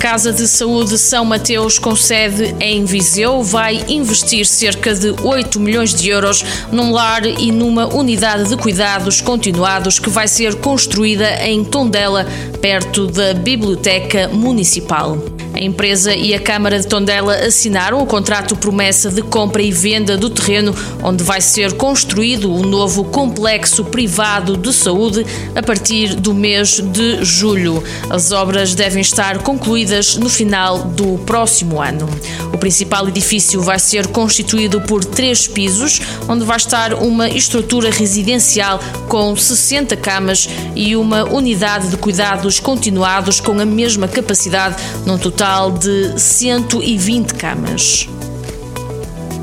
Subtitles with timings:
[0.00, 5.94] Casa de Saúde São Mateus, com sede em Viseu, vai investir cerca de 8 milhões
[5.94, 6.42] de euros
[6.72, 12.26] num lar e numa unidade de cuidados continuados que vai ser construída em Tondela,
[12.62, 15.18] perto da Biblioteca Municipal.
[15.60, 20.16] A empresa e a Câmara de Tondela assinaram o contrato promessa de compra e venda
[20.16, 26.32] do terreno onde vai ser construído o novo complexo privado de saúde a partir do
[26.32, 27.84] mês de julho.
[28.08, 32.08] As obras devem estar concluídas no final do próximo ano.
[32.54, 38.80] O principal edifício vai ser constituído por três pisos, onde vai estar uma estrutura residencial
[39.08, 45.49] com 60 camas e uma unidade de cuidados continuados com a mesma capacidade, num total
[45.50, 48.08] total de 120 camas.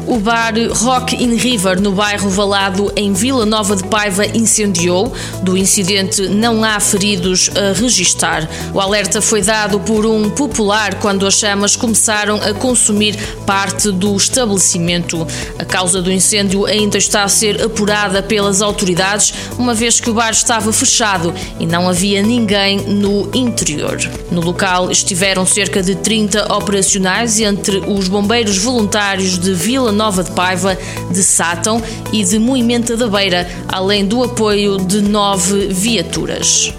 [0.08, 5.12] O bar Rock in River, no bairro Valado, em Vila Nova de Paiva, incendiou.
[5.44, 8.48] Do incidente não há feridos a registar.
[8.74, 14.16] O alerta foi dado por um popular quando as chamas começaram a consumir parte do
[14.16, 15.28] estabelecimento.
[15.60, 20.14] A causa do incêndio ainda está a ser apurada pelas autoridades, uma vez que o
[20.14, 24.00] bar estava fechado e não havia ninguém no interior.
[24.32, 30.32] No local estiveram cerca de 30 operacionais entre os bombeiros voluntários de Vila Nova de
[30.32, 30.78] Paiva,
[31.12, 31.82] de Sátão
[32.14, 36.72] e de Moimenta da Beira, além do apoio de nove viaturas.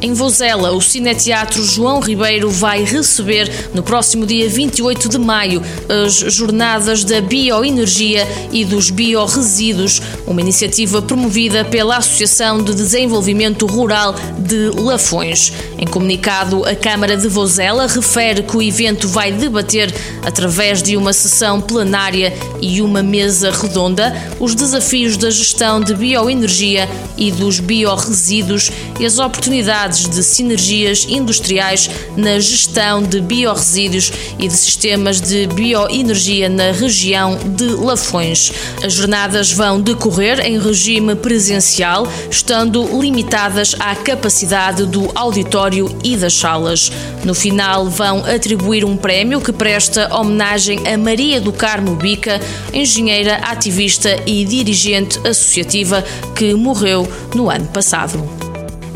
[0.00, 6.12] Em Vozela, o Cineteatro João Ribeiro vai receber, no próximo dia 28 de maio, as
[6.34, 14.68] Jornadas da Bioenergia e dos Biorresíduos, uma iniciativa promovida pela Associação de Desenvolvimento Rural de
[14.78, 15.50] Lafões.
[15.78, 21.14] Em comunicado, a Câmara de Vozela refere que o evento vai debater, através de uma
[21.14, 26.86] sessão plenária e uma mesa redonda, os desafios da gestão de bioenergia
[27.16, 28.70] e dos biorresíduos
[29.00, 36.48] e as oportunidades de sinergias industriais na gestão de biorresíduos e de sistemas de bioenergia
[36.48, 38.52] na região de Lafões.
[38.84, 46.34] As jornadas vão decorrer em regime presencial, estando limitadas à capacidade do auditório e das
[46.34, 46.90] salas.
[47.24, 52.40] No final, vão atribuir um prémio que presta homenagem a Maria do Carmo Bica,
[52.72, 56.04] engenheira, ativista e dirigente associativa
[56.34, 58.35] que morreu no ano passado.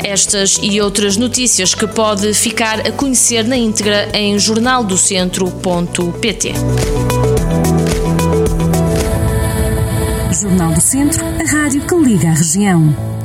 [0.03, 6.53] Estas e outras notícias que pode ficar a conhecer na íntegra em jornaldocentro.pt.
[10.41, 13.20] Jornal do Centro, a rádio que liga a região.